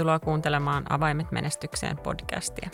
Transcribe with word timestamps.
Tervetuloa 0.00 0.18
kuuntelemaan 0.18 0.92
Avaimet 0.92 1.32
menestykseen 1.32 1.98
podcastia. 1.98 2.70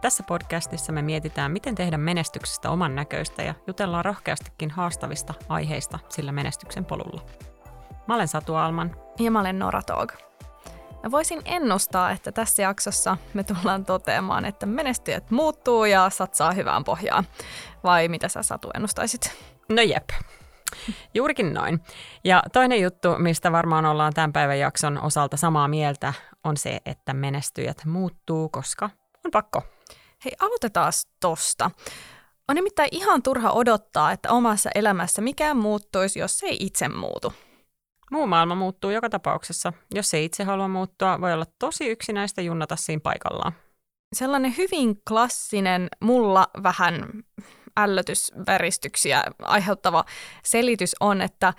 Tässä 0.00 0.22
podcastissa 0.22 0.92
me 0.92 1.02
mietitään, 1.02 1.52
miten 1.52 1.74
tehdä 1.74 1.98
menestyksestä 1.98 2.70
oman 2.70 2.94
näköistä 2.94 3.42
ja 3.42 3.54
jutellaan 3.66 4.04
rohkeastikin 4.04 4.70
haastavista 4.70 5.34
aiheista 5.48 5.98
sillä 6.08 6.32
menestyksen 6.32 6.84
polulla. 6.84 7.26
Mä 8.08 8.14
olen 8.14 8.28
Satu 8.28 8.54
Alman. 8.54 8.96
Ja 9.18 9.30
mä 9.30 9.40
olen 9.40 9.58
Nora 9.58 9.82
Tog. 9.82 10.12
Mä 11.02 11.10
voisin 11.10 11.42
ennustaa, 11.44 12.10
että 12.10 12.32
tässä 12.32 12.62
jaksossa 12.62 13.16
me 13.34 13.44
tullaan 13.44 13.84
toteamaan, 13.84 14.44
että 14.44 14.66
menestyjät 14.66 15.30
muuttuu 15.30 15.84
ja 15.84 16.10
satsaa 16.10 16.52
hyvään 16.52 16.84
pohjaan. 16.84 17.24
Vai 17.84 18.08
mitä 18.08 18.28
sä 18.28 18.42
Satu 18.42 18.70
ennustaisit? 18.74 19.36
No 19.68 19.82
jep, 19.82 20.08
Juurikin 21.14 21.54
noin. 21.54 21.80
Ja 22.24 22.42
toinen 22.52 22.80
juttu, 22.80 23.08
mistä 23.18 23.52
varmaan 23.52 23.86
ollaan 23.86 24.12
tämän 24.14 24.32
päivän 24.32 24.58
jakson 24.58 25.02
osalta 25.02 25.36
samaa 25.36 25.68
mieltä, 25.68 26.12
on 26.44 26.56
se, 26.56 26.80
että 26.86 27.14
menestyjät 27.14 27.84
muuttuu, 27.84 28.48
koska 28.48 28.90
on 29.24 29.30
pakko. 29.30 29.62
Hei, 30.24 30.32
aloitetaan 30.40 30.92
tosta. 31.20 31.70
On 32.48 32.54
nimittäin 32.54 32.88
ihan 32.92 33.22
turha 33.22 33.50
odottaa, 33.50 34.12
että 34.12 34.32
omassa 34.32 34.70
elämässä 34.74 35.22
mikään 35.22 35.56
muuttuisi, 35.56 36.18
jos 36.18 36.38
se 36.38 36.46
ei 36.46 36.56
itse 36.60 36.88
muutu. 36.88 37.32
Muu 38.10 38.26
maailma 38.26 38.54
muuttuu 38.54 38.90
joka 38.90 39.10
tapauksessa. 39.10 39.72
Jos 39.94 40.10
se 40.10 40.22
itse 40.22 40.44
halua 40.44 40.68
muuttua, 40.68 41.20
voi 41.20 41.32
olla 41.32 41.46
tosi 41.58 41.88
yksinäistä 41.88 42.42
junnata 42.42 42.76
siinä 42.76 43.00
paikallaan. 43.02 43.52
Sellainen 44.12 44.56
hyvin 44.56 45.02
klassinen, 45.08 45.88
mulla 46.00 46.48
vähän 46.62 47.24
ällötysväristyksiä 47.78 49.24
aiheuttava 49.42 50.04
selitys 50.44 50.96
on, 51.00 51.20
että 51.20 51.54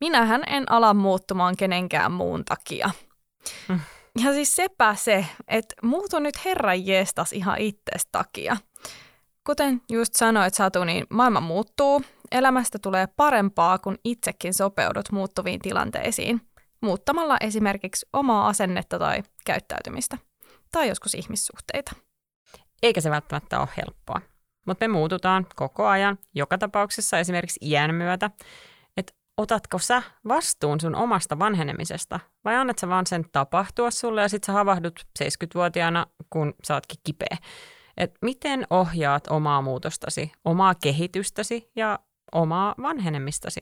minähän 0.00 0.42
en 0.46 0.72
ala 0.72 0.94
muuttumaan 0.94 1.56
kenenkään 1.56 2.12
muun 2.12 2.44
takia. 2.44 2.90
Mm. 3.68 3.80
Ja 4.24 4.32
siis 4.32 4.56
sepä 4.56 4.94
se, 4.94 5.26
että 5.48 5.74
muutu 5.82 6.18
nyt 6.18 6.44
herran 6.44 6.86
jeestas 6.86 7.32
ihan 7.32 7.58
itsestä 7.58 8.08
takia. 8.12 8.56
Kuten 9.46 9.82
just 9.90 10.14
sanoit 10.14 10.54
Satu, 10.54 10.84
niin 10.84 11.06
maailma 11.10 11.40
muuttuu, 11.40 12.02
elämästä 12.32 12.78
tulee 12.78 13.06
parempaa, 13.06 13.78
kun 13.78 13.98
itsekin 14.04 14.54
sopeudut 14.54 15.12
muuttuviin 15.12 15.60
tilanteisiin, 15.60 16.40
muuttamalla 16.80 17.36
esimerkiksi 17.40 18.06
omaa 18.12 18.48
asennetta 18.48 18.98
tai 18.98 19.22
käyttäytymistä, 19.46 20.18
tai 20.72 20.88
joskus 20.88 21.14
ihmissuhteita. 21.14 21.92
Eikä 22.82 23.00
se 23.00 23.10
välttämättä 23.10 23.60
ole 23.60 23.68
helppoa. 23.76 24.20
Mutta 24.66 24.88
me 24.88 24.92
muututaan 24.92 25.46
koko 25.56 25.86
ajan, 25.86 26.18
joka 26.34 26.58
tapauksessa 26.58 27.18
esimerkiksi 27.18 27.60
iän 27.62 27.94
myötä. 27.94 28.30
Että 28.96 29.12
otatko 29.36 29.78
sä 29.78 30.02
vastuun 30.28 30.80
sun 30.80 30.94
omasta 30.94 31.38
vanhenemisesta 31.38 32.20
vai 32.44 32.56
annat 32.56 32.78
sä 32.78 32.88
vaan 32.88 33.06
sen 33.06 33.24
tapahtua 33.32 33.90
sulle 33.90 34.22
ja 34.22 34.28
sit 34.28 34.44
sä 34.44 34.52
havahdut 34.52 35.06
70-vuotiaana, 35.22 36.06
kun 36.30 36.54
sä 36.64 36.74
ootkin 36.74 37.00
kipeä. 37.04 37.36
Et 37.96 38.14
miten 38.22 38.66
ohjaat 38.70 39.26
omaa 39.26 39.62
muutostasi, 39.62 40.32
omaa 40.44 40.74
kehitystäsi 40.74 41.70
ja 41.76 41.98
omaa 42.32 42.74
vanhenemistasi. 42.82 43.60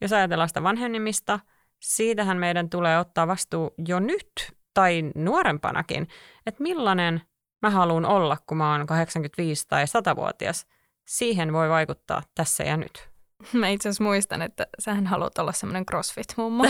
Jos 0.00 0.12
ajatellaan 0.12 0.48
sitä 0.48 0.62
vanhenemista, 0.62 1.40
siitähän 1.82 2.36
meidän 2.36 2.70
tulee 2.70 2.98
ottaa 2.98 3.26
vastuu 3.26 3.74
jo 3.88 4.00
nyt 4.00 4.52
tai 4.74 5.02
nuorempanakin, 5.14 6.08
että 6.46 6.62
millainen 6.62 7.22
mä 7.62 7.70
haluan 7.70 8.04
olla, 8.04 8.36
kun 8.46 8.56
mä 8.56 8.72
oon 8.72 8.86
85 8.86 9.68
tai 9.68 9.84
100-vuotias, 9.84 10.66
siihen 11.04 11.52
voi 11.52 11.68
vaikuttaa 11.68 12.22
tässä 12.34 12.64
ja 12.64 12.76
nyt. 12.76 13.08
Mä 13.52 13.68
itse 13.68 13.88
asiassa 13.88 14.04
muistan, 14.04 14.42
että 14.42 14.66
sähän 14.78 15.06
haluat 15.06 15.38
olla 15.38 15.52
semmoinen 15.52 15.84
crossfit-mummo. 15.86 16.64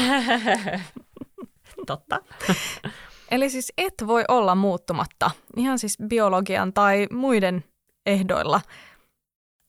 Totta. 1.86 2.20
Eli 3.30 3.50
siis 3.50 3.72
et 3.78 3.94
voi 4.06 4.24
olla 4.28 4.54
muuttumatta, 4.54 5.30
ihan 5.56 5.78
siis 5.78 5.98
biologian 6.06 6.72
tai 6.72 7.06
muiden 7.10 7.64
ehdoilla. 8.06 8.60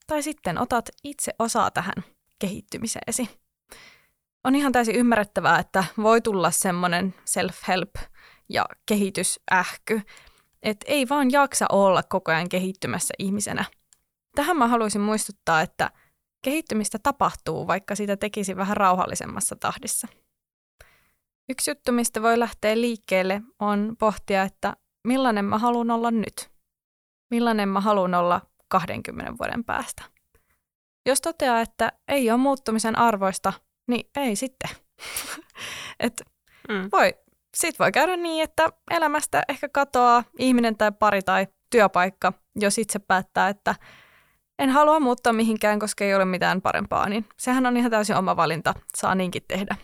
Tai 0.07 0.23
sitten 0.23 0.57
otat 0.57 0.89
itse 1.03 1.31
osaa 1.39 1.71
tähän 1.71 1.93
kehittymiseesi. 2.39 3.29
On 4.43 4.55
ihan 4.55 4.71
täysin 4.71 4.95
ymmärrettävää, 4.95 5.59
että 5.59 5.83
voi 5.97 6.21
tulla 6.21 6.51
semmoinen 6.51 7.13
self-help 7.25 8.01
ja 8.49 8.65
kehitysähky, 8.85 10.01
että 10.63 10.85
ei 10.87 11.09
vaan 11.09 11.31
jaksa 11.31 11.65
olla 11.71 12.03
koko 12.03 12.31
ajan 12.31 12.49
kehittymässä 12.49 13.13
ihmisenä. 13.19 13.65
Tähän 14.35 14.57
mä 14.57 14.67
haluaisin 14.67 15.01
muistuttaa, 15.01 15.61
että 15.61 15.91
kehittymistä 16.41 16.99
tapahtuu, 17.03 17.67
vaikka 17.67 17.95
sitä 17.95 18.17
tekisi 18.17 18.55
vähän 18.55 18.77
rauhallisemmassa 18.77 19.55
tahdissa. 19.55 20.07
Yksi 21.49 21.71
juttu, 21.71 21.91
mistä 21.91 22.21
voi 22.21 22.39
lähteä 22.39 22.81
liikkeelle, 22.81 23.41
on 23.59 23.95
pohtia, 23.99 24.43
että 24.43 24.73
millainen 25.07 25.45
mä 25.45 25.57
haluan 25.57 25.91
olla 25.91 26.11
nyt. 26.11 26.51
Millainen 27.31 27.69
mä 27.69 27.81
haluan 27.81 28.13
olla 28.13 28.41
20 28.67 29.33
vuoden 29.39 29.63
päästä. 29.63 30.03
Jos 31.05 31.21
toteaa, 31.21 31.61
että 31.61 31.91
ei 32.07 32.31
ole 32.31 32.39
muuttumisen 32.39 32.97
arvoista, 32.97 33.53
niin 33.87 34.09
ei 34.15 34.35
sitten. 34.35 34.69
Et 35.99 36.21
mm. 36.69 36.89
voi 36.91 37.13
sitten 37.55 37.83
voi 37.83 37.91
käydä 37.91 38.17
niin, 38.17 38.43
että 38.43 38.69
elämästä 38.91 39.43
ehkä 39.49 39.69
katoaa 39.69 40.23
ihminen 40.39 40.77
tai 40.77 40.91
pari 40.99 41.21
tai 41.21 41.47
työpaikka, 41.69 42.33
jos 42.55 42.77
itse 42.77 42.99
päättää, 42.99 43.49
että 43.49 43.75
en 44.59 44.69
halua 44.69 44.99
muuttaa 44.99 45.33
mihinkään, 45.33 45.79
koska 45.79 46.03
ei 46.03 46.15
ole 46.15 46.25
mitään 46.25 46.61
parempaa, 46.61 47.09
niin 47.09 47.25
sehän 47.37 47.65
on 47.65 47.77
ihan 47.77 47.91
täysin 47.91 48.15
oma 48.15 48.35
valinta, 48.35 48.73
saa 48.97 49.15
niinkin 49.15 49.43
tehdä. 49.47 49.75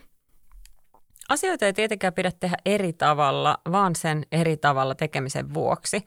Asioita 1.30 1.66
ei 1.66 1.74
tietenkään 1.74 2.14
pidä 2.14 2.32
tehdä 2.40 2.58
eri 2.66 2.94
tavalla, 2.94 3.58
vaan 3.72 3.96
sen 3.96 4.26
eri 4.32 4.58
tavalla 4.58 4.96
tekemisen 4.96 5.54
vuoksi. 5.54 6.06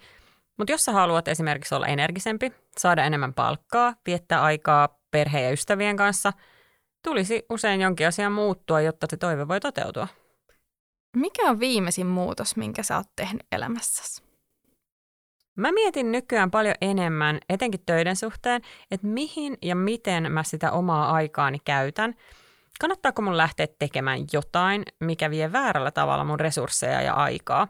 Mutta 0.58 0.72
jos 0.72 0.84
sä 0.84 0.92
haluat 0.92 1.28
esimerkiksi 1.28 1.74
olla 1.74 1.86
energisempi, 1.86 2.52
saada 2.78 3.04
enemmän 3.04 3.34
palkkaa, 3.34 3.94
viettää 4.06 4.42
aikaa 4.42 4.98
perheen 5.10 5.44
ja 5.44 5.50
ystävien 5.50 5.96
kanssa, 5.96 6.32
tulisi 7.04 7.46
usein 7.50 7.80
jonkin 7.80 8.06
asian 8.06 8.32
muuttua, 8.32 8.80
jotta 8.80 9.06
se 9.10 9.16
toive 9.16 9.48
voi 9.48 9.60
toteutua. 9.60 10.08
Mikä 11.16 11.42
on 11.50 11.60
viimeisin 11.60 12.06
muutos, 12.06 12.56
minkä 12.56 12.82
sä 12.82 12.96
oot 12.96 13.06
tehnyt 13.16 13.42
elämässäsi? 13.52 14.22
Mä 15.56 15.72
mietin 15.72 16.12
nykyään 16.12 16.50
paljon 16.50 16.74
enemmän, 16.80 17.38
etenkin 17.48 17.82
töiden 17.86 18.16
suhteen, 18.16 18.62
että 18.90 19.06
mihin 19.06 19.58
ja 19.62 19.76
miten 19.76 20.32
mä 20.32 20.42
sitä 20.42 20.72
omaa 20.72 21.12
aikaani 21.12 21.58
käytän. 21.64 22.14
Kannattaako 22.80 23.22
mun 23.22 23.36
lähteä 23.36 23.66
tekemään 23.78 24.20
jotain, 24.32 24.82
mikä 25.00 25.30
vie 25.30 25.52
väärällä 25.52 25.90
tavalla 25.90 26.24
mun 26.24 26.40
resursseja 26.40 27.02
ja 27.02 27.14
aikaa. 27.14 27.68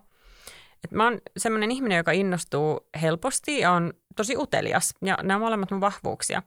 Et 0.85 0.91
mä 0.91 1.05
oon 1.05 1.19
semmoinen 1.37 1.71
ihminen, 1.71 1.97
joka 1.97 2.13
innostuu 2.13 2.89
helposti 3.03 3.59
ja 3.59 3.71
on 3.71 3.93
tosi 4.17 4.37
utelias, 4.37 4.95
ja 5.05 5.19
nämä 5.23 5.37
on 5.37 5.41
molemmat 5.41 5.71
mun 5.71 5.81
vahvuuksia. 5.81 6.43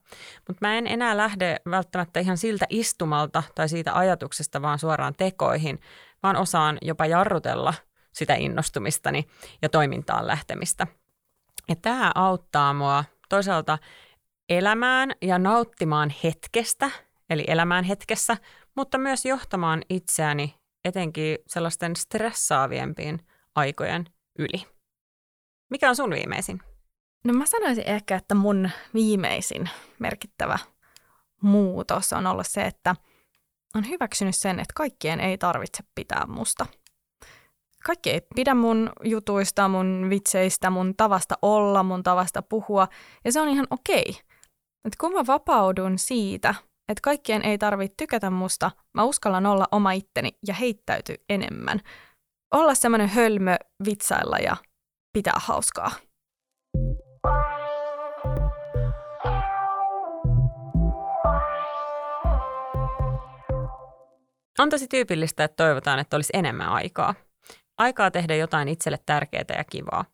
Mutta 0.48 0.68
mä 0.68 0.78
en 0.78 0.88
enää 0.88 1.18
lähde 1.18 1.58
välttämättä 1.70 2.20
ihan 2.20 2.38
siltä 2.38 2.66
istumalta 2.70 3.44
tai 3.56 3.70
siitä 3.70 3.98
ajatuksesta, 3.98 4.62
vaan 4.62 4.80
suoraan 4.80 5.14
tekoihin, 5.18 5.80
vaan 6.26 6.36
osaan 6.36 6.78
jopa 6.82 7.06
jarrutella 7.06 7.74
sitä 8.14 8.36
innostumistani 8.36 9.28
ja 9.62 9.70
toimintaan 9.70 10.28
lähtemistä. 10.28 10.88
Ja 11.70 11.76
tämä 11.76 12.12
auttaa 12.16 12.74
mua 12.74 13.04
toisaalta 13.30 13.78
elämään 14.50 15.12
ja 15.22 15.40
nauttimaan 15.40 16.14
hetkestä, 16.24 16.90
eli 17.30 17.44
elämään 17.48 17.84
hetkessä, 17.84 18.38
mutta 18.76 18.98
myös 18.98 19.26
johtamaan 19.26 19.82
itseäni 19.90 20.56
etenkin 20.86 21.38
sellaisten 21.48 21.96
stressaaviempiin 21.96 23.20
aikojen 23.56 24.06
yli. 24.40 24.68
Mikä 25.70 25.90
on 25.90 25.96
sun 25.96 26.12
viimeisin? 26.12 26.60
No 27.24 27.34
mä 27.34 27.46
sanoisin 27.46 27.88
ehkä, 27.88 28.16
että 28.16 28.36
mun 28.36 28.70
viimeisin 28.94 29.70
merkittävä 30.00 30.60
muutos 31.42 32.14
on 32.14 32.28
ollut 32.28 32.48
se, 32.48 32.62
että– 32.62 32.96
on 33.76 33.90
hyväksynyt 33.90 34.36
sen, 34.36 34.60
että 34.60 34.74
kaikkien 34.76 35.20
ei 35.20 35.38
tarvitse 35.38 35.84
pitää 35.96 36.26
musta. 36.28 36.66
Kaikki 37.86 38.12
ei 38.12 38.22
pidä 38.36 38.54
mun 38.54 38.90
jutuista, 39.04 39.68
mun 39.68 40.08
vitseistä, 40.10 40.70
mun 40.70 40.96
tavasta 40.98 41.36
olla, 41.42 41.84
mun 41.84 42.04
tavasta 42.04 42.42
puhua, 42.42 42.88
ja 43.26 43.32
se 43.32 43.42
on 43.42 43.50
ihan 43.50 43.68
okei. 43.70 44.06
Et 44.86 44.96
kun 45.00 45.14
mä 45.14 45.28
vapaudun 45.28 46.00
siitä, 46.00 46.56
että 46.90 47.02
kaikkien 47.02 47.42
ei 47.42 47.58
tarvitse 47.58 47.94
tykätä 47.98 48.30
musta, 48.30 48.72
mä 48.94 49.04
uskallan 49.04 49.46
olla 49.46 49.68
oma 49.72 49.92
itteni 49.92 50.32
ja 50.48 50.54
heittäyty 50.54 51.16
enemmän. 51.30 51.80
Olla 52.54 52.76
semmoinen 52.76 53.10
hölmö, 53.10 53.56
vitsailla 53.86 54.38
ja 54.38 54.58
pitää 55.14 55.36
hauskaa. 55.38 55.92
On 64.60 64.70
tosi 64.70 64.88
tyypillistä, 64.88 65.44
että 65.44 65.64
toivotaan, 65.64 66.00
että 66.00 66.16
olisi 66.16 66.34
enemmän 66.34 66.70
aikaa. 66.70 67.16
Aikaa 67.78 68.12
tehdä 68.12 68.36
jotain 68.36 68.68
itselle 68.68 69.00
tärkeää 69.06 69.46
ja 69.58 69.64
kivaa. 69.64 70.06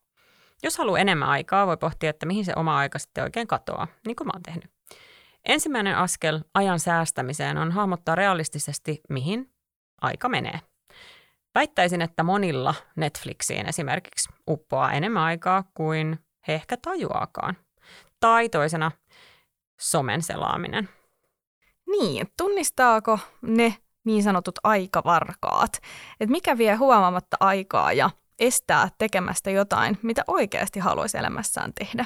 Jos 0.63 0.77
haluaa 0.77 0.99
enemmän 0.99 1.29
aikaa, 1.29 1.67
voi 1.67 1.77
pohtia, 1.77 2.09
että 2.09 2.25
mihin 2.25 2.45
se 2.45 2.53
oma 2.55 2.77
aika 2.77 2.99
sitten 2.99 3.23
oikein 3.23 3.47
katoaa, 3.47 3.87
niin 4.05 4.15
kuin 4.15 4.27
mä 4.27 4.31
oon 4.33 4.43
tehnyt. 4.43 4.71
Ensimmäinen 5.45 5.97
askel 5.97 6.39
ajan 6.53 6.79
säästämiseen 6.79 7.57
on 7.57 7.71
hahmottaa 7.71 8.15
realistisesti, 8.15 9.01
mihin 9.09 9.51
aika 10.01 10.29
menee. 10.29 10.59
Väittäisin, 11.55 12.01
että 12.01 12.23
monilla 12.23 12.75
Netflixiin 12.95 13.69
esimerkiksi 13.69 14.29
uppoaa 14.49 14.93
enemmän 14.93 15.23
aikaa 15.23 15.63
kuin 15.73 16.19
he 16.47 16.53
ehkä 16.53 16.77
tajuaakaan. 16.77 17.57
Tai 18.19 18.49
toisena 18.49 18.91
somen 19.81 20.21
selaaminen. 20.21 20.89
Niin, 21.87 22.27
tunnistaako 22.37 23.19
ne 23.41 23.77
niin 24.05 24.23
sanotut 24.23 24.59
aikavarkaat, 24.63 25.77
että 26.19 26.31
mikä 26.31 26.57
vie 26.57 26.75
huomaamatta 26.75 27.37
aikaa 27.39 27.93
ja 27.93 28.09
estää 28.39 28.89
tekemästä 28.97 29.51
jotain, 29.51 29.97
mitä 30.01 30.23
oikeasti 30.27 30.79
haluaisi 30.79 31.17
elämässään 31.17 31.73
tehdä. 31.79 32.05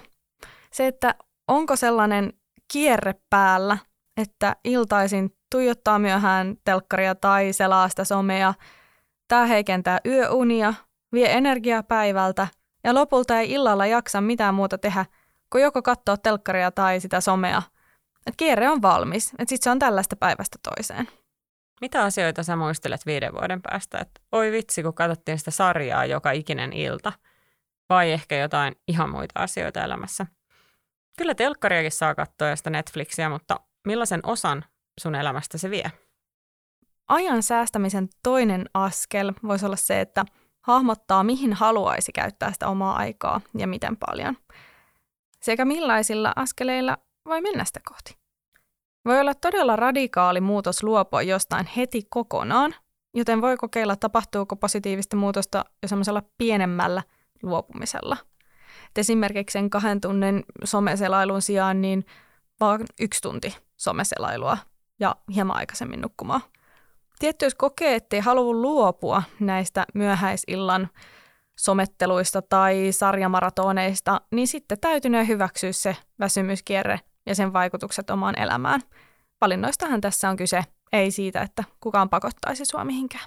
Se, 0.71 0.87
että 0.87 1.15
onko 1.47 1.75
sellainen 1.75 2.33
kierre 2.73 3.15
päällä, 3.29 3.77
että 4.17 4.55
iltaisin 4.63 5.35
tuijottaa 5.51 5.99
myöhään 5.99 6.55
telkkaria 6.63 7.15
tai 7.15 7.53
selaa 7.53 7.89
sitä 7.89 8.03
somea, 8.03 8.53
tämä 9.27 9.45
heikentää 9.45 9.99
yöunia, 10.05 10.73
vie 11.13 11.33
energiaa 11.37 11.83
päivältä 11.83 12.47
ja 12.83 12.93
lopulta 12.93 13.39
ei 13.39 13.51
illalla 13.51 13.85
jaksa 13.85 14.21
mitään 14.21 14.55
muuta 14.55 14.77
tehdä, 14.77 15.05
kuin 15.49 15.61
joko 15.63 15.81
katsoa 15.81 16.17
telkkaria 16.17 16.71
tai 16.71 16.99
sitä 16.99 17.21
somea. 17.21 17.61
Et 18.27 18.33
kierre 18.37 18.69
on 18.69 18.81
valmis, 18.81 19.27
että 19.27 19.49
sitten 19.49 19.63
se 19.63 19.69
on 19.69 19.79
tällaista 19.79 20.15
päivästä 20.15 20.57
toiseen. 20.63 21.07
Mitä 21.81 22.03
asioita 22.03 22.43
sä 22.43 22.55
muistelet 22.55 23.05
viiden 23.05 23.33
vuoden 23.33 23.61
päästä? 23.61 23.97
Että 23.99 24.21
oi 24.31 24.51
vitsi, 24.51 24.83
kun 24.83 24.93
katsottiin 24.93 25.39
sitä 25.39 25.51
sarjaa 25.51 26.05
joka 26.05 26.31
ikinen 26.31 26.73
ilta. 26.73 27.13
Vai 27.89 28.11
ehkä 28.11 28.37
jotain 28.37 28.75
ihan 28.87 29.09
muita 29.09 29.39
asioita 29.39 29.83
elämässä. 29.83 30.25
Kyllä 31.17 31.35
telkkariakin 31.35 31.91
saa 31.91 32.15
katsoa 32.15 32.47
ja 32.47 32.55
sitä 32.55 32.69
Netflixiä, 32.69 33.29
mutta 33.29 33.59
millaisen 33.87 34.19
osan 34.23 34.65
sun 35.01 35.15
elämästä 35.15 35.57
se 35.57 35.69
vie? 35.69 35.91
Ajan 37.07 37.43
säästämisen 37.43 38.09
toinen 38.23 38.69
askel 38.73 39.33
voisi 39.47 39.65
olla 39.65 39.75
se, 39.75 40.01
että 40.01 40.25
hahmottaa, 40.61 41.23
mihin 41.23 41.53
haluaisi 41.53 42.11
käyttää 42.11 42.53
sitä 42.53 42.67
omaa 42.67 42.95
aikaa 42.95 43.41
ja 43.57 43.67
miten 43.67 43.97
paljon. 43.97 44.37
Sekä 45.41 45.65
millaisilla 45.65 46.33
askeleilla 46.35 46.97
voi 47.25 47.41
mennä 47.41 47.65
sitä 47.65 47.79
kohti. 47.89 48.24
Voi 49.05 49.19
olla 49.19 49.33
todella 49.33 49.75
radikaali 49.75 50.41
muutos 50.41 50.83
luopua 50.83 51.21
jostain 51.21 51.65
heti 51.65 52.01
kokonaan, 52.09 52.75
joten 53.13 53.41
voi 53.41 53.57
kokeilla, 53.57 53.95
tapahtuuko 53.95 54.55
positiivista 54.55 55.17
muutosta 55.17 55.65
jo 55.81 55.87
semmoisella 55.87 56.23
pienemmällä 56.37 57.03
luopumisella. 57.43 58.17
Et 58.87 58.97
esimerkiksi 58.97 59.53
sen 59.53 59.69
kahden 59.69 60.01
tunnin 60.01 60.43
someselailun 60.63 61.41
sijaan 61.41 61.81
niin 61.81 62.05
vaan 62.59 62.81
yksi 62.99 63.21
tunti 63.21 63.57
someselailua 63.77 64.57
ja 64.99 65.15
hieman 65.35 65.57
aikaisemmin 65.57 66.01
nukkumaan. 66.01 66.41
Tietty, 67.19 67.45
jos 67.45 67.55
kokee, 67.55 67.95
ettei 67.95 68.19
halua 68.19 68.53
luopua 68.53 69.23
näistä 69.39 69.85
myöhäisillan 69.93 70.89
sometteluista 71.57 72.41
tai 72.41 72.87
sarjamaratoneista, 72.91 74.21
niin 74.31 74.47
sitten 74.47 74.79
täytyy 74.79 75.27
hyväksyä 75.27 75.71
se 75.71 75.97
väsymyskierre 76.19 76.99
ja 77.25 77.35
sen 77.35 77.53
vaikutukset 77.53 78.09
omaan 78.09 78.39
elämään. 78.39 78.81
Valinnoistahan 79.41 80.01
tässä 80.01 80.29
on 80.29 80.37
kyse, 80.37 80.63
ei 80.91 81.11
siitä, 81.11 81.41
että 81.41 81.63
kukaan 81.79 82.09
pakottaisi 82.09 82.65
sua 82.65 82.83
mihinkään. 82.85 83.25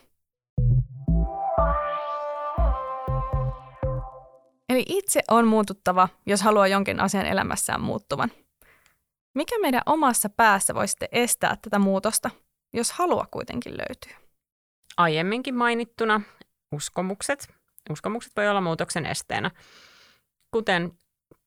Eli 4.69 4.85
itse 4.89 5.21
on 5.31 5.47
muututtava, 5.47 6.09
jos 6.27 6.43
haluaa 6.43 6.67
jonkin 6.67 7.00
asian 7.00 7.27
elämässään 7.27 7.81
muuttuvan. 7.81 8.31
Mikä 9.35 9.59
meidän 9.61 9.83
omassa 9.87 10.29
päässä 10.29 10.75
voi 10.75 10.89
sitten 10.89 11.09
estää 11.12 11.56
tätä 11.62 11.79
muutosta, 11.79 12.31
jos 12.75 12.93
halua 12.93 13.27
kuitenkin 13.31 13.73
löytyy? 13.77 14.29
Aiemminkin 14.97 15.55
mainittuna 15.55 16.21
uskomukset. 16.73 17.55
Uskomukset 17.91 18.33
voi 18.37 18.49
olla 18.49 18.61
muutoksen 18.61 19.06
esteenä. 19.06 19.50
Kuten 20.50 20.99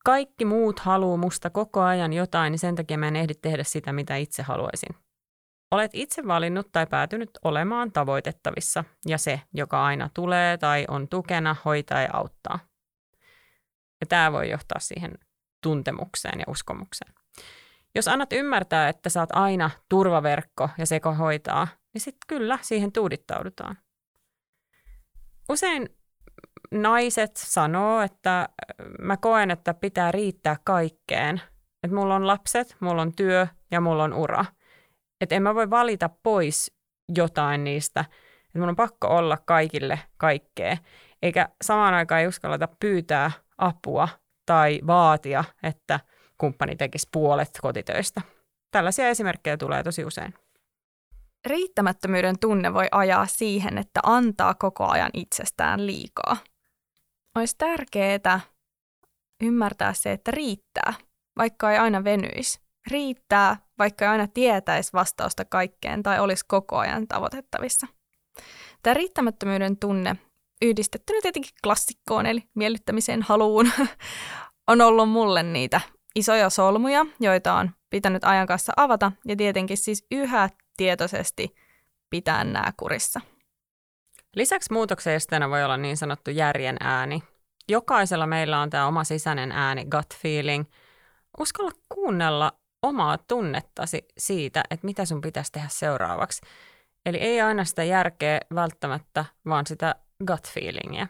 kaikki 0.06 0.46
muut 0.46 0.80
haluaa 0.80 1.18
musta 1.18 1.50
koko 1.50 1.82
ajan 1.82 2.14
jotain, 2.14 2.52
niin 2.52 2.60
sen 2.60 2.76
takia 2.76 2.98
mä 2.98 3.08
en 3.08 3.16
ehdi 3.16 3.34
tehdä 3.34 3.64
sitä, 3.64 3.94
mitä 3.94 4.16
itse 4.16 4.44
haluaisin. 4.44 4.96
Olet 5.72 5.92
itse 5.94 6.28
valinnut 6.28 6.72
tai 6.72 6.88
päätynyt 6.88 7.30
olemaan 7.44 7.92
tavoitettavissa 7.92 8.84
ja 9.06 9.18
se, 9.18 9.42
joka 9.54 9.86
aina 9.86 10.10
tulee 10.14 10.58
tai 10.58 10.86
on 10.88 11.08
tukena, 11.08 11.56
hoitaa 11.66 12.02
ja 12.02 12.10
auttaa. 12.14 12.60
Ja 14.02 14.08
tämä 14.08 14.32
voi 14.32 14.50
johtaa 14.50 14.80
siihen 14.80 15.18
tuntemukseen 15.64 16.40
ja 16.40 16.46
uskomukseen. 16.48 17.14
Jos 17.96 18.08
annat 18.08 18.34
ymmärtää, 18.34 18.90
että 18.90 19.10
oot 19.20 19.30
aina 19.34 19.70
turvaverkko 19.90 20.70
ja 20.78 20.86
se, 20.86 21.02
hoitaa, 21.18 21.68
niin 21.94 22.02
sitten 22.02 22.28
kyllä 22.28 22.60
siihen 22.62 22.92
tuudittaudutaan. 22.92 23.78
Usein 25.50 25.90
naiset 26.72 27.32
sanoo, 27.38 28.02
että 28.02 28.50
mä 29.00 29.18
koen, 29.18 29.52
että 29.52 29.74
pitää 29.74 30.12
riittää 30.12 30.56
kaikkeen. 30.64 31.42
Että 31.84 31.96
mulla 31.96 32.16
on 32.16 32.28
lapset, 32.28 32.76
mulla 32.80 33.02
on 33.02 33.16
työ 33.16 33.48
ja 33.72 33.82
mulla 33.82 34.04
on 34.04 34.14
ura. 34.14 34.46
Että 35.22 35.36
en 35.36 35.44
mä 35.44 35.56
voi 35.56 35.70
valita 35.70 36.10
pois 36.24 36.76
jotain 37.16 37.64
niistä. 37.64 38.06
Että 38.46 38.60
mun 38.60 38.70
on 38.70 38.76
pakko 38.76 39.08
olla 39.08 39.38
kaikille 39.46 40.00
kaikkea. 40.18 40.78
Eikä 41.22 41.50
samaan 41.64 41.94
aikaan 41.94 42.22
ei 42.22 42.28
uskalleta 42.28 42.68
pyytää 42.80 43.32
apua 43.58 44.08
tai 44.46 44.80
vaatia, 44.88 45.44
että 45.64 46.00
kumppani 46.38 46.76
tekisi 46.76 47.10
puolet 47.12 47.50
kotitöistä. 47.62 48.22
Tällaisia 48.72 49.08
esimerkkejä 49.08 49.58
tulee 49.58 49.84
tosi 49.84 50.06
usein. 50.06 50.34
Riittämättömyyden 51.46 52.40
tunne 52.40 52.74
voi 52.74 52.88
ajaa 52.92 53.26
siihen, 53.26 53.78
että 53.78 54.00
antaa 54.04 54.54
koko 54.54 54.88
ajan 54.88 55.12
itsestään 55.14 55.88
liikaa– 55.88 56.38
olisi 57.36 57.56
tärkeää 57.58 58.40
ymmärtää 59.44 59.94
se, 59.94 60.12
että 60.12 60.32
riittää, 60.32 60.94
vaikka 61.38 61.72
ei 61.72 61.78
aina 61.78 62.04
venyisi. 62.04 62.62
Riittää, 62.92 63.58
vaikka 63.80 64.06
ei 64.06 64.12
aina 64.12 64.28
tietäisi 64.28 64.94
vastausta 64.94 65.46
kaikkeen 65.46 66.04
tai 66.04 66.20
olisi 66.20 66.46
koko 66.48 66.78
ajan 66.78 67.08
tavoitettavissa. 67.08 67.88
Tämä 68.84 68.94
riittämättömyyden 68.94 69.78
tunne, 69.78 70.16
yhdistettynä 70.62 71.22
tietenkin 71.22 71.52
klassikkoon 71.64 72.26
eli 72.26 72.44
miellyttämiseen 72.56 73.22
haluun, 73.22 73.72
on 74.72 74.82
ollut 74.82 75.10
mulle 75.10 75.44
niitä 75.44 75.82
isoja 76.16 76.50
solmuja, 76.50 77.06
joita 77.20 77.54
on 77.54 77.72
pitänyt 77.90 78.24
ajan 78.24 78.48
kanssa 78.48 78.74
avata 78.78 79.12
ja 79.26 79.36
tietenkin 79.36 79.78
siis 79.78 80.06
yhä 80.12 80.50
tietoisesti 80.78 81.56
pitää 82.10 82.44
nämä 82.44 82.74
kurissa. 82.78 83.22
Lisäksi 84.36 84.74
muutoksen 84.74 85.14
esteenä 85.14 85.50
voi 85.50 85.64
olla 85.64 85.78
niin 85.78 85.98
sanottu 85.98 86.32
järjen 86.32 86.78
ääni. 86.80 87.24
Jokaisella 87.70 88.28
meillä 88.28 88.60
on 88.60 88.70
tämä 88.70 88.88
oma 88.88 89.04
sisäinen 89.04 89.52
ääni, 89.52 89.86
gut 89.86 90.16
feeling. 90.22 90.66
Uskalla 91.40 91.72
kuunnella 91.90 92.52
omaa 92.82 93.18
tunnettasi 93.18 94.08
siitä, 94.18 94.64
että 94.70 94.86
mitä 94.86 95.06
sun 95.06 95.22
pitäisi 95.22 95.52
tehdä 95.52 95.68
seuraavaksi. 95.72 96.42
Eli 97.06 97.18
ei 97.18 97.42
aina 97.42 97.66
sitä 97.66 97.84
järkeä 97.84 98.40
välttämättä, 98.56 99.26
vaan 99.46 99.68
sitä 99.68 99.96
gut 100.28 100.48
feelingiä. 100.48 101.08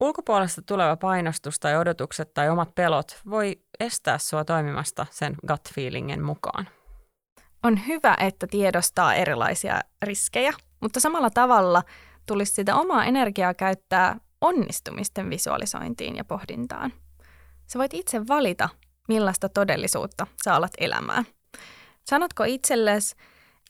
Ulkopuolesta 0.00 0.62
tuleva 0.62 0.96
painostus 0.96 1.60
tai 1.60 1.76
odotukset 1.76 2.34
tai 2.34 2.50
omat 2.50 2.74
pelot 2.74 3.20
voi 3.30 3.60
estää 3.80 4.18
sua 4.18 4.44
toimimasta 4.44 5.06
sen 5.10 5.34
gut 5.46 5.74
feelingen 5.74 6.22
mukaan. 6.22 6.68
On 7.62 7.86
hyvä, 7.86 8.16
että 8.20 8.46
tiedostaa 8.46 9.14
erilaisia 9.14 9.80
riskejä, 10.02 10.52
mutta 10.80 11.00
samalla 11.00 11.30
tavalla– 11.30 11.82
tulisi 12.26 12.52
sitä 12.52 12.76
omaa 12.76 13.04
energiaa 13.04 13.54
käyttää 13.54 14.20
onnistumisten 14.40 15.30
visualisointiin 15.30 16.16
ja 16.16 16.24
pohdintaan. 16.24 16.92
Sä 17.66 17.78
voit 17.78 17.94
itse 17.94 18.28
valita, 18.28 18.68
millaista 19.08 19.48
todellisuutta 19.48 20.26
sä 20.44 20.54
alat 20.54 20.72
elämään. 20.78 21.24
Sanotko 22.04 22.44
itsellesi, 22.44 23.16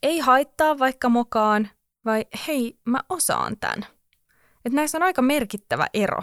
ei 0.02 0.18
haittaa 0.18 0.78
vaikka 0.78 1.08
mokaan, 1.08 1.68
vai 2.04 2.26
hei, 2.48 2.76
mä 2.84 3.00
osaan 3.08 3.56
tämän. 3.60 3.86
Et 4.64 4.72
näissä 4.72 4.98
on 4.98 5.02
aika 5.02 5.22
merkittävä 5.22 5.86
ero. 5.94 6.22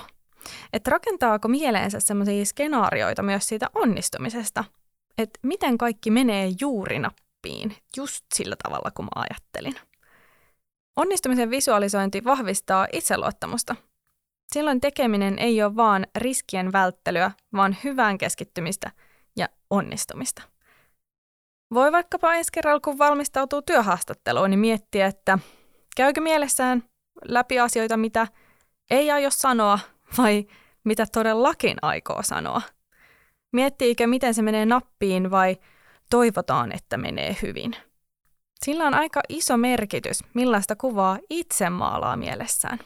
Että 0.74 0.92
rakentaako 0.92 1.48
mieleensä 1.48 2.00
sellaisia 2.00 2.46
skenaarioita 2.46 3.24
myös 3.24 3.48
siitä 3.48 3.70
onnistumisesta, 3.76 4.64
että 5.18 5.40
miten 5.44 5.78
kaikki 5.78 6.12
menee 6.12 6.52
juuri 6.62 7.00
nappiin, 7.00 7.76
just 7.98 8.26
sillä 8.36 8.56
tavalla 8.64 8.92
kuin 8.92 9.06
mä 9.06 9.24
ajattelin. 9.30 9.89
Onnistumisen 11.00 11.50
visualisointi 11.50 12.24
vahvistaa 12.24 12.88
itseluottamusta. 12.94 13.76
Silloin 14.54 14.82
tekeminen 14.82 15.40
ei 15.40 15.64
ole 15.64 15.76
vaan 15.76 16.08
riskien 16.16 16.72
välttelyä, 16.72 17.32
vaan 17.54 17.78
hyvään 17.84 18.18
keskittymistä 18.18 18.92
ja 19.36 19.50
onnistumista. 19.70 20.42
Voi 21.74 21.92
vaikkapa 21.92 22.34
ensi 22.34 22.52
kerralla, 22.54 22.80
kun 22.80 22.98
valmistautuu 22.98 23.62
työhaastatteluun, 23.62 24.50
niin 24.50 24.60
miettiä, 24.60 25.08
että 25.08 25.40
käykö 25.96 26.22
mielessään 26.22 26.84
läpi 27.26 27.60
asioita, 27.60 27.98
mitä 27.98 28.28
ei 28.90 29.12
aio 29.12 29.30
sanoa 29.30 29.80
vai 30.18 30.48
mitä 30.84 31.06
todellakin 31.12 31.78
aikoo 31.82 32.24
sanoa. 32.24 32.62
Miettiikö, 33.52 34.08
miten 34.08 34.34
se 34.34 34.42
menee 34.42 34.66
nappiin 34.66 35.32
vai 35.32 35.58
toivotaan, 36.10 36.72
että 36.72 36.98
menee 36.98 37.38
hyvin. 37.42 37.76
Sillä 38.66 38.88
on 38.88 38.94
aika 38.94 39.22
iso 39.30 39.58
merkitys, 39.58 40.24
millaista 40.34 40.76
kuvaa 40.76 41.18
itse 41.30 41.70
maalaa 41.70 42.18
mielessään. 42.18 42.80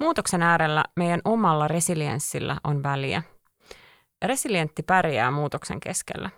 Muutoksen 0.00 0.42
äärellä 0.42 0.84
meidän 0.96 1.20
omalla 1.24 1.68
resilienssillä 1.68 2.56
on 2.64 2.82
väliä. 2.82 3.22
Resilientti 4.24 4.82
pärjää 4.82 5.30
muutoksen 5.30 5.80
keskellä. 5.80 6.30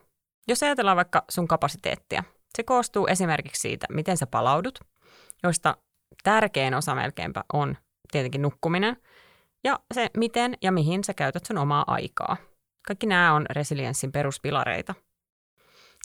Jos 0.49 0.63
ajatellaan 0.63 0.97
vaikka 0.97 1.25
sun 1.31 1.49
kapasiteettia, 1.49 2.25
se 2.57 2.63
koostuu 2.63 3.07
esimerkiksi 3.07 3.61
siitä, 3.61 3.87
miten 3.93 4.17
sä 4.17 4.27
palaudut, 4.27 4.79
joista 5.43 5.77
tärkein 6.23 6.75
osa 6.75 6.95
melkeinpä 6.95 7.45
on 7.53 7.77
tietenkin 8.13 8.43
nukkuminen, 8.43 8.97
ja 9.65 9.81
se, 9.95 10.11
miten 10.17 10.55
ja 10.63 10.73
mihin 10.73 11.05
sä 11.05 11.15
käytät 11.15 11.47
sun 11.47 11.59
omaa 11.59 11.85
aikaa. 11.87 12.37
Kaikki 12.87 13.07
nämä 13.07 13.35
on 13.35 13.47
resilienssin 13.51 14.13
peruspilareita. 14.13 14.95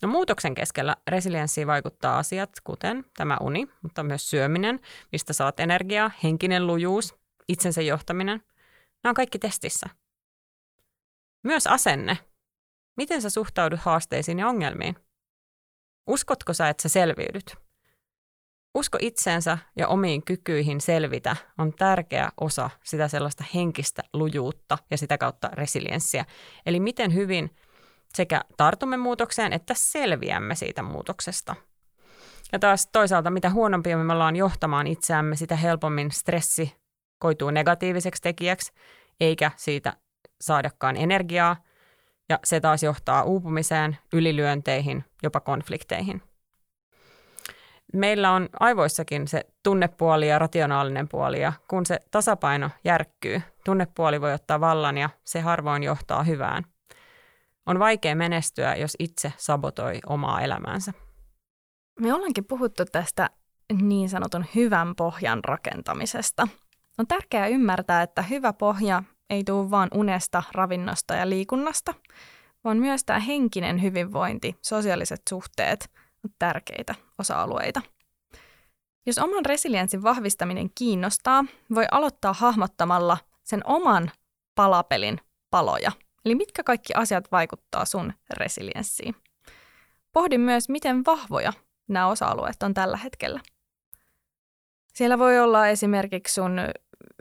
No 0.01 0.07
muutoksen 0.07 0.55
keskellä 0.55 0.95
resilienssiin 1.07 1.67
vaikuttaa 1.67 2.17
asiat, 2.17 2.49
kuten 2.63 3.05
tämä 3.17 3.37
uni, 3.41 3.67
mutta 3.81 4.03
myös 4.03 4.29
syöminen, 4.29 4.79
mistä 5.11 5.33
saat 5.33 5.59
energiaa, 5.59 6.11
henkinen 6.23 6.67
lujuus, 6.67 7.15
itsensä 7.47 7.81
johtaminen. 7.81 8.43
Nämä 9.03 9.11
on 9.11 9.15
kaikki 9.15 9.39
testissä. 9.39 9.89
Myös 11.43 11.67
asenne. 11.67 12.17
Miten 12.97 13.21
sä 13.21 13.29
suhtaudut 13.29 13.79
haasteisiin 13.79 14.39
ja 14.39 14.47
ongelmiin? 14.47 14.95
Uskotko 16.07 16.53
sä, 16.53 16.69
että 16.69 16.81
sä 16.83 16.89
selviydyt? 16.89 17.55
Usko 18.75 18.97
itseensä 19.01 19.57
ja 19.75 19.87
omiin 19.87 20.25
kykyihin 20.25 20.81
selvitä 20.81 21.35
on 21.57 21.73
tärkeä 21.73 22.31
osa 22.41 22.69
sitä 22.83 23.07
sellaista 23.07 23.43
henkistä 23.55 24.01
lujuutta 24.13 24.77
ja 24.91 24.97
sitä 24.97 25.17
kautta 25.17 25.49
resilienssiä. 25.53 26.25
Eli 26.65 26.79
miten 26.79 27.13
hyvin 27.13 27.55
sekä 28.15 28.41
tartumme 28.57 28.97
muutokseen 28.97 29.53
että 29.53 29.73
selviämme 29.73 30.55
siitä 30.55 30.83
muutoksesta. 30.83 31.55
Ja 32.51 32.59
taas 32.59 32.87
toisaalta 32.91 33.31
mitä 33.31 33.49
huonompia 33.49 33.97
me 33.97 34.13
ollaan 34.13 34.35
johtamaan 34.35 34.87
itseämme, 34.87 35.35
sitä 35.35 35.55
helpommin 35.55 36.11
stressi 36.11 36.75
koituu 37.19 37.49
negatiiviseksi 37.49 38.21
tekijäksi, 38.21 38.71
eikä 39.19 39.51
siitä 39.55 39.93
saadakaan 40.41 40.97
energiaa, 40.97 41.55
ja 42.29 42.39
se 42.43 42.59
taas 42.59 42.83
johtaa 42.83 43.23
uupumiseen, 43.23 43.97
ylilyönteihin, 44.13 45.05
jopa 45.23 45.39
konflikteihin. 45.39 46.21
Meillä 47.93 48.31
on 48.31 48.49
aivoissakin 48.59 49.27
se 49.27 49.45
tunnepuoli 49.63 50.27
ja 50.27 50.39
rationaalinen 50.39 51.07
puoli, 51.07 51.41
ja 51.41 51.53
kun 51.67 51.85
se 51.85 51.99
tasapaino 52.11 52.69
järkkyy, 52.83 53.41
tunnepuoli 53.65 54.21
voi 54.21 54.33
ottaa 54.33 54.59
vallan 54.59 54.97
ja 54.97 55.09
se 55.23 55.41
harvoin 55.41 55.83
johtaa 55.83 56.23
hyvään. 56.23 56.63
On 57.65 57.79
vaikea 57.79 58.15
menestyä, 58.15 58.75
jos 58.75 58.95
itse 58.99 59.33
sabotoi 59.37 59.99
omaa 60.05 60.41
elämäänsä. 60.41 60.93
Me 61.99 62.13
ollaankin 62.13 62.45
puhuttu 62.45 62.85
tästä 62.85 63.29
niin 63.81 64.09
sanotun 64.09 64.45
hyvän 64.55 64.95
pohjan 64.95 65.43
rakentamisesta. 65.43 66.47
On 66.97 67.07
tärkeää 67.07 67.47
ymmärtää, 67.47 68.01
että 68.01 68.21
hyvä 68.21 68.53
pohja 68.53 69.03
ei 69.29 69.43
tule 69.43 69.71
vain 69.71 69.89
unesta, 69.93 70.43
ravinnosta 70.51 71.15
ja 71.15 71.29
liikunnasta, 71.29 71.93
vaan 72.63 72.77
myös 72.77 73.03
tämä 73.03 73.19
henkinen 73.19 73.81
hyvinvointi, 73.81 74.55
sosiaaliset 74.61 75.21
suhteet 75.29 75.89
on 76.25 76.31
tärkeitä 76.39 76.95
osa-alueita. 77.17 77.81
Jos 79.05 79.17
oman 79.17 79.45
resilienssin 79.45 80.03
vahvistaminen 80.03 80.69
kiinnostaa, 80.75 81.45
voi 81.75 81.85
aloittaa 81.91 82.33
hahmottamalla 82.33 83.17
sen 83.43 83.61
oman 83.65 84.11
palapelin 84.55 85.19
paloja. 85.49 85.91
Eli 86.25 86.35
mitkä 86.35 86.63
kaikki 86.63 86.93
asiat 86.93 87.31
vaikuttaa 87.31 87.85
sun 87.85 88.13
resilienssiin. 88.37 89.15
Pohdi 90.13 90.37
myös, 90.37 90.69
miten 90.69 91.05
vahvoja 91.05 91.53
nämä 91.87 92.07
osa-alueet 92.07 92.63
on 92.63 92.73
tällä 92.73 92.97
hetkellä. 92.97 93.39
Siellä 94.93 95.19
voi 95.19 95.39
olla 95.39 95.67
esimerkiksi 95.67 96.33
sun 96.33 96.59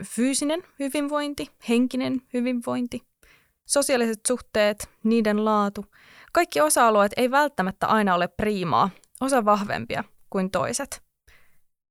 fyysinen 0.04 0.62
hyvinvointi, 0.78 1.50
henkinen 1.69 2.23
hyvinvointi, 2.33 3.02
sosiaaliset 3.66 4.21
suhteet, 4.28 4.88
niiden 5.04 5.45
laatu. 5.45 5.87
Kaikki 6.33 6.61
osa-alueet 6.61 7.12
ei 7.16 7.30
välttämättä 7.30 7.87
aina 7.87 8.14
ole 8.14 8.28
priimaa, 8.28 8.90
osa 9.21 9.45
vahvempia 9.45 10.04
kuin 10.30 10.50
toiset. 10.50 11.02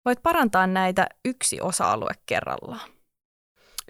Voit 0.06 0.24
parantaa 0.24 0.68
näitä 0.68 1.08
yksi 1.26 1.62
osa-alue 1.62 2.12
kerrallaan. 2.26 2.99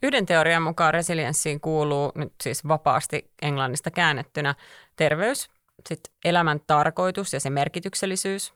Yhden 0.03 0.25
teorian 0.25 0.61
mukaan 0.61 0.93
resilienssiin 0.93 1.61
kuuluu 1.61 2.11
nyt 2.15 2.33
siis 2.43 2.67
vapaasti 2.67 3.31
englannista 3.41 3.91
käännettynä 3.91 4.55
terveys, 4.95 5.49
sitten 5.89 6.13
elämän 6.25 6.59
tarkoitus 6.67 7.33
ja 7.33 7.39
se 7.39 7.49
merkityksellisyys, 7.49 8.53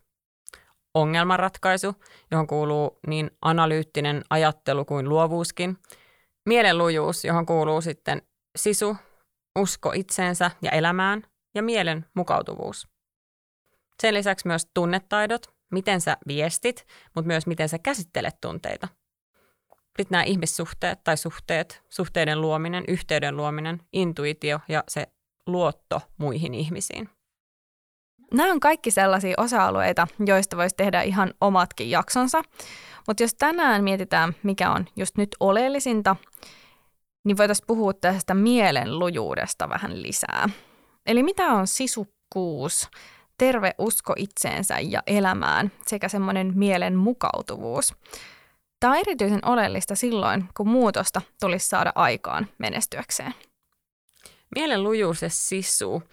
ongelmanratkaisu, 0.93 1.95
johon 2.31 2.47
kuuluu 2.47 2.99
niin 3.07 3.31
analyyttinen 3.41 4.23
ajattelu 4.29 4.85
kuin 4.85 5.09
luovuuskin, 5.09 5.77
mielenlujuus, 6.45 7.25
johon 7.25 7.45
kuuluu 7.45 7.81
sitten 7.81 8.21
sisu, 8.55 8.97
usko 9.59 9.91
itseensä 9.95 10.51
ja 10.61 10.71
elämään 10.71 11.23
ja 11.55 11.63
mielen 11.63 12.05
mukautuvuus. 12.13 12.87
Sen 14.01 14.13
lisäksi 14.13 14.47
myös 14.47 14.67
tunnetaidot, 14.73 15.53
miten 15.71 16.01
sä 16.01 16.17
viestit, 16.27 16.87
mutta 17.15 17.27
myös 17.27 17.47
miten 17.47 17.69
sä 17.69 17.79
käsittelet 17.79 18.35
tunteita. 18.41 18.87
Sitten 19.97 20.07
nämä 20.09 20.23
ihmissuhteet 20.23 21.03
tai 21.03 21.17
suhteet, 21.17 21.81
suhteiden 21.89 22.41
luominen, 22.41 22.83
yhteyden 22.87 23.37
luominen, 23.37 23.81
intuitio 23.93 24.59
ja 24.67 24.83
se 24.87 25.07
luotto 25.47 26.01
muihin 26.17 26.53
ihmisiin. 26.53 27.09
Nämä 28.33 28.51
on 28.51 28.59
kaikki 28.59 28.91
sellaisia 28.91 29.33
osa-alueita, 29.37 30.07
joista 30.25 30.57
voisi 30.57 30.75
tehdä 30.75 31.01
ihan 31.01 31.33
omatkin 31.41 31.89
jaksonsa. 31.89 32.43
Mutta 33.07 33.23
jos 33.23 33.35
tänään 33.35 33.83
mietitään, 33.83 34.35
mikä 34.43 34.71
on 34.71 34.85
just 34.95 35.17
nyt 35.17 35.35
oleellisinta, 35.39 36.15
niin 37.23 37.37
voitaisiin 37.37 37.67
puhua 37.67 37.93
tästä 37.93 38.33
mielenlujuudesta 38.33 39.69
vähän 39.69 40.01
lisää. 40.01 40.49
Eli 41.05 41.23
mitä 41.23 41.47
on 41.47 41.67
sisukkuus, 41.67 42.89
terve 43.37 43.71
usko 43.77 44.13
itseensä 44.17 44.79
ja 44.79 45.03
elämään 45.07 45.71
sekä 45.87 46.09
semmoinen 46.09 46.51
mielen 46.55 46.95
mukautuvuus. 46.95 47.93
Tämä 48.83 48.93
on 48.93 48.99
erityisen 48.99 49.45
oleellista 49.45 49.95
silloin, 49.95 50.49
kun 50.57 50.67
muutosta 50.67 51.21
tulisi 51.39 51.67
saada 51.67 51.91
aikaan 51.95 52.47
menestyäkseen. 52.57 53.33
Mielenlujuus 54.55 55.21
ja 55.21 55.29
sisu 55.29 56.03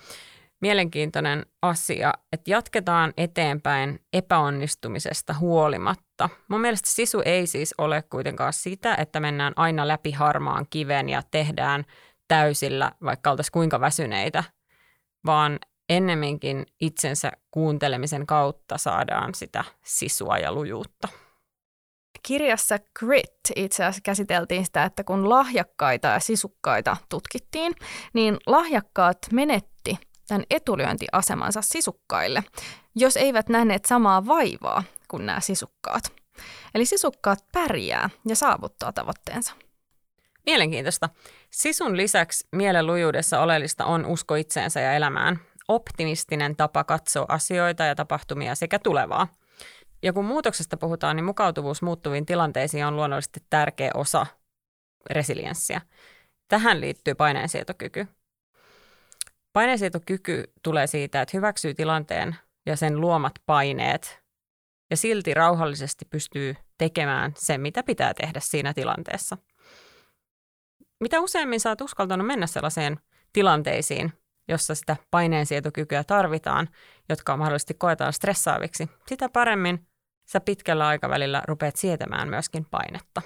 mielenkiintoinen 0.61 1.47
asia, 1.63 2.15
että 2.33 2.51
jatketaan 2.51 3.13
eteenpäin 3.17 4.01
epäonnistumisesta 4.13 5.35
huolimatta. 5.35 6.29
Mun 6.49 6.61
mielestä 6.61 6.89
sisu 6.89 7.23
ei 7.25 7.47
siis 7.47 7.75
ole 7.79 8.03
kuitenkaan 8.03 8.53
sitä, 8.53 8.95
että 8.95 9.21
mennään 9.21 9.53
aina 9.57 9.89
läpi 9.89 10.11
harmaan 10.11 10.67
kiven 10.71 11.09
ja 11.09 11.23
tehdään 11.31 11.85
täysillä, 12.29 12.93
vaikka 13.05 13.31
oltaisiin 13.31 13.53
kuinka 13.53 13.81
väsyneitä, 13.81 14.45
vaan 15.27 15.59
ennemminkin 15.89 16.67
itsensä 16.81 17.33
kuuntelemisen 17.51 18.27
kautta 18.27 18.79
saadaan 18.79 19.35
sitä 19.35 19.65
sisua 19.85 20.39
ja 20.39 20.53
lujuutta. 20.53 21.09
Kirjassa 22.23 22.79
Grit 22.99 23.41
itse 23.57 23.85
asiassa 23.85 24.01
käsiteltiin 24.05 24.65
sitä, 24.65 24.85
että 24.85 25.05
kun 25.05 25.29
lahjakkaita 25.29 26.09
ja 26.09 26.21
sisukkaita 26.21 26.97
tutkittiin, 27.09 27.75
niin 28.13 28.37
lahjakkaat 28.47 29.19
menetti 29.33 29.99
tämän 30.29 30.45
etulyöntiasemansa 30.51 31.63
sisukkaille, 31.63 32.45
jos 32.95 33.17
eivät 33.17 33.49
nähneet 33.49 33.85
samaa 33.85 34.27
vaivaa 34.27 34.83
kuin 35.09 35.27
nämä 35.27 35.41
sisukkaat. 35.41 36.13
Eli 36.75 36.87
sisukkaat 36.87 37.45
pärjää 37.53 38.11
ja 38.29 38.37
saavuttaa 38.37 38.93
tavoitteensa. 38.93 39.55
Mielenkiintoista. 40.47 41.09
Sisun 41.51 41.97
lisäksi 41.97 42.49
mielenlujuudessa 42.53 43.41
oleellista 43.41 43.85
on 43.85 44.07
usko 44.07 44.35
itseensä 44.35 44.81
ja 44.81 44.93
elämään. 44.93 45.41
Optimistinen 45.69 46.57
tapa 46.57 46.85
katsoa 46.85 47.25
asioita 47.29 47.85
ja 47.85 47.95
tapahtumia 47.95 48.55
sekä 48.55 48.79
tulevaa. 48.79 49.29
Ja 50.03 50.13
kun 50.13 50.25
muutoksesta 50.25 50.77
puhutaan, 50.77 51.17
niin 51.17 51.25
mukautuvuus 51.25 51.83
muuttuviin 51.83 52.27
tilanteisiin 52.27 52.87
on 52.87 52.97
luonnollisesti 52.97 53.41
tärkeä 53.51 53.91
osa 53.95 54.27
resilienssiä. 55.11 55.81
Tähän 56.49 56.81
liittyy 56.81 57.15
paineensietokyky. 57.15 58.07
Paineensietokyky 59.53 60.53
tulee 60.63 60.87
siitä, 60.87 61.23
että 61.23 61.37
hyväksyy 61.37 61.75
tilanteen 61.75 62.37
ja 62.67 62.77
sen 62.77 63.01
luomat 63.01 63.33
paineet 63.47 64.21
ja 64.91 64.97
silti 64.97 65.35
rauhallisesti 65.35 66.05
pystyy 66.05 66.57
tekemään 66.79 67.33
sen, 67.37 67.61
mitä 67.61 67.83
pitää 67.83 68.15
tehdä 68.15 68.41
siinä 68.41 68.75
tilanteessa. 68.75 69.39
Mitä 71.01 71.21
useimmin 71.21 71.61
sä 71.61 71.69
oot 71.69 71.81
uskaltanut 71.81 72.27
mennä 72.27 72.47
sellaiseen 72.47 73.01
tilanteisiin, 73.33 74.13
jossa 74.49 74.75
sitä 74.75 74.97
paineensietokykyä 75.11 76.05
tarvitaan, 76.05 76.69
jotka 77.09 77.37
mahdollisesti 77.37 77.75
koetaan 77.75 78.13
stressaaviksi, 78.13 78.89
sitä 79.09 79.29
paremmin 79.29 79.90
sä 80.33 80.41
pitkällä 80.41 80.87
aikavälillä 80.87 81.43
rupeat 81.49 81.77
sietämään 81.77 82.29
myöskin 82.29 82.67
painetta. 82.71 83.23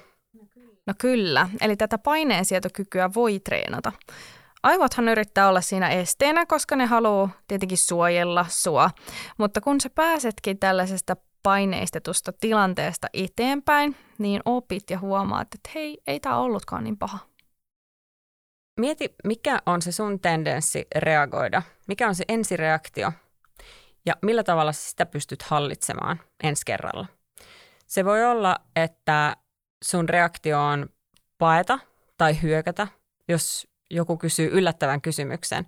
No 0.87 0.95
kyllä, 0.99 1.49
eli 1.61 1.77
tätä 1.77 1.99
paineensietokykyä 1.99 3.11
voi 3.15 3.41
treenata. 3.41 3.93
Aivothan 4.63 5.09
yrittää 5.09 5.49
olla 5.49 5.61
siinä 5.61 5.89
esteenä, 5.89 6.47
koska 6.47 6.77
ne 6.77 6.87
haluaa 6.87 7.29
tietenkin 7.49 7.79
suojella 7.79 8.47
sua. 8.49 8.91
Mutta 9.39 9.61
kun 9.61 9.81
sä 9.81 9.91
pääsetkin 9.91 10.59
tällaisesta 10.59 11.17
paineistetusta 11.43 12.33
tilanteesta 12.41 13.07
eteenpäin, 13.13 13.97
niin 14.19 14.41
opit 14.45 14.91
ja 14.91 14.99
huomaat, 14.99 15.49
että 15.55 15.71
hei, 15.75 15.99
ei 16.07 16.21
tämä 16.21 16.39
ollutkaan 16.39 16.85
niin 16.85 16.99
paha. 16.99 17.19
Mieti, 18.81 19.15
mikä 19.25 19.59
on 19.67 19.83
se 19.83 19.93
sun 19.93 20.21
tendenssi 20.21 20.87
reagoida? 20.97 21.63
Mikä 21.89 22.09
on 22.09 22.15
se 22.15 22.25
ensireaktio? 22.29 23.13
Ja 24.07 24.15
millä 24.23 24.45
tavalla 24.45 24.73
sitä 24.73 25.07
pystyt 25.07 25.43
hallitsemaan 25.43 26.21
ensi 26.43 26.63
kerralla? 26.67 27.07
Se 27.87 28.05
voi 28.05 28.25
olla, 28.25 28.57
että 28.77 29.37
sun 29.85 30.09
reaktio 30.09 30.65
on 30.65 30.89
paeta 31.39 31.79
tai 32.19 32.43
hyökätä, 32.43 32.87
jos 33.29 33.69
joku 33.91 34.17
kysyy 34.17 34.49
yllättävän 34.53 35.01
kysymyksen. 35.01 35.67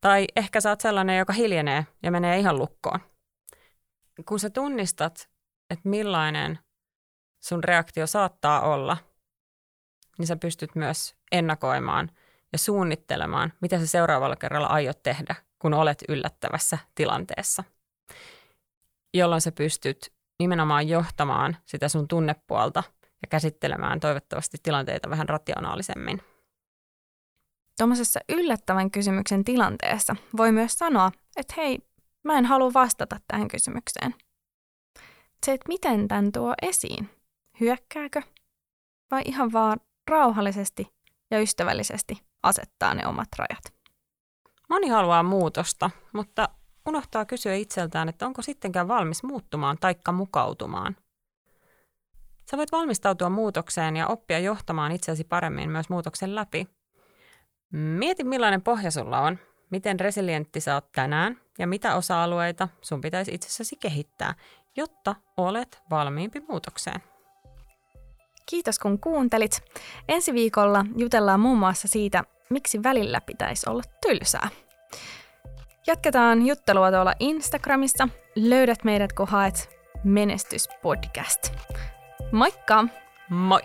Tai 0.00 0.26
ehkä 0.36 0.60
sä 0.60 0.70
oot 0.70 0.80
sellainen, 0.80 1.18
joka 1.18 1.32
hiljenee 1.32 1.86
ja 2.02 2.10
menee 2.10 2.38
ihan 2.38 2.58
lukkoon. 2.58 3.00
Kun 4.28 4.40
sä 4.40 4.50
tunnistat, 4.50 5.28
että 5.70 5.88
millainen 5.88 6.58
sun 7.40 7.64
reaktio 7.64 8.06
saattaa 8.06 8.60
olla, 8.60 8.96
niin 10.18 10.26
sä 10.26 10.36
pystyt 10.36 10.74
myös 10.74 11.16
ennakoimaan 11.32 12.10
ja 12.52 12.58
suunnittelemaan, 12.58 13.52
mitä 13.60 13.78
sä 13.78 13.86
seuraavalla 13.86 14.36
kerralla 14.36 14.66
aiot 14.66 15.02
tehdä, 15.02 15.34
kun 15.58 15.74
olet 15.74 16.04
yllättävässä 16.08 16.78
tilanteessa. 16.94 17.64
Jolloin 19.14 19.40
sä 19.40 19.52
pystyt 19.52 20.12
nimenomaan 20.38 20.88
johtamaan 20.88 21.56
sitä 21.64 21.88
sun 21.88 22.08
tunnepuolta 22.08 22.82
ja 23.22 23.28
käsittelemään 23.28 24.00
toivottavasti 24.00 24.58
tilanteita 24.62 25.10
vähän 25.10 25.28
rationaalisemmin. 25.28 26.22
Tuommoisessa 27.78 28.20
yllättävän 28.28 28.90
kysymyksen 28.90 29.44
tilanteessa 29.44 30.16
voi 30.36 30.52
myös 30.52 30.72
sanoa, 30.72 31.12
että 31.36 31.54
hei, 31.56 31.78
mä 32.24 32.38
en 32.38 32.46
halua 32.46 32.72
vastata 32.74 33.16
tähän 33.28 33.48
kysymykseen. 33.48 34.14
Se, 35.46 35.52
että 35.52 35.68
miten 35.68 36.08
tämän 36.08 36.32
tuo 36.32 36.54
esiin. 36.62 37.10
Hyökkääkö? 37.60 38.22
Vai 39.10 39.22
ihan 39.24 39.52
vaan 39.52 39.80
rauhallisesti 40.10 40.92
ja 41.30 41.40
ystävällisesti 41.40 42.22
asettaa 42.42 42.94
ne 42.94 43.06
omat 43.06 43.28
rajat? 43.38 43.77
Moni 44.68 44.88
haluaa 44.88 45.22
muutosta, 45.22 45.90
mutta 46.12 46.48
unohtaa 46.86 47.24
kysyä 47.24 47.54
itseltään, 47.54 48.08
että 48.08 48.26
onko 48.26 48.42
sittenkään 48.42 48.88
valmis 48.88 49.22
muuttumaan 49.22 49.76
taikka 49.80 50.12
mukautumaan. 50.12 50.96
Sä 52.50 52.56
voit 52.56 52.72
valmistautua 52.72 53.28
muutokseen 53.28 53.96
ja 53.96 54.06
oppia 54.06 54.38
johtamaan 54.38 54.92
itseäsi 54.92 55.24
paremmin 55.24 55.70
myös 55.70 55.88
muutoksen 55.88 56.34
läpi. 56.34 56.68
Mieti 57.72 58.24
millainen 58.24 58.62
pohja 58.62 58.90
sulla 58.90 59.20
on, 59.20 59.38
miten 59.70 60.00
resilientti 60.00 60.60
sä 60.60 60.74
oot 60.74 60.92
tänään 60.92 61.40
ja 61.58 61.66
mitä 61.66 61.94
osa-alueita 61.94 62.68
sun 62.80 63.00
pitäisi 63.00 63.34
itsessäsi 63.34 63.76
kehittää, 63.76 64.34
jotta 64.76 65.16
olet 65.36 65.82
valmiimpi 65.90 66.40
muutokseen. 66.48 67.02
Kiitos 68.46 68.78
kun 68.78 69.00
kuuntelit. 69.00 69.62
Ensi 70.08 70.32
viikolla 70.32 70.84
jutellaan 70.96 71.40
muun 71.40 71.58
muassa 71.58 71.88
siitä, 71.88 72.24
miksi 72.50 72.82
välillä 72.82 73.20
pitäisi 73.20 73.70
olla 73.70 73.82
tylsää. 74.06 74.48
Jatketaan 75.86 76.46
juttelua 76.46 76.90
tuolla 76.90 77.12
Instagramissa. 77.20 78.08
Löydät 78.36 78.84
meidät, 78.84 79.12
kun 79.12 79.28
haet 79.28 79.68
Menestyspodcast. 80.04 81.52
Moikka! 82.32 82.84
Moi! 83.30 83.60